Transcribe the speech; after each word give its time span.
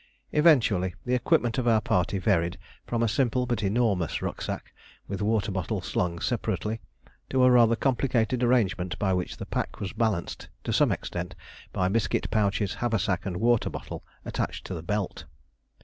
Eventually 0.31 0.95
the 1.05 1.13
equipment 1.13 1.59
of 1.59 1.67
our 1.67 1.79
party 1.79 2.17
varied 2.17 2.57
from 2.87 3.03
a 3.03 3.07
simple 3.07 3.45
but 3.45 3.61
enormous 3.61 4.19
rucksack, 4.19 4.73
with 5.07 5.21
water 5.21 5.51
bottle 5.51 5.79
slung 5.79 6.17
separately, 6.19 6.81
to 7.29 7.43
a 7.43 7.51
rather 7.51 7.75
complicated 7.75 8.41
arrangement 8.41 8.97
by 8.97 9.13
which 9.13 9.37
the 9.37 9.45
pack 9.45 9.79
was 9.79 9.93
balanced 9.93 10.49
to 10.63 10.73
some 10.73 10.91
extent 10.91 11.35
by 11.71 11.87
biscuit 11.87 12.31
pouches, 12.31 12.73
haversack, 12.73 13.27
and 13.27 13.37
water 13.37 13.69
bottle 13.69 14.03
attached 14.25 14.65
to 14.65 14.73
the 14.73 14.81
belt. 14.81 15.25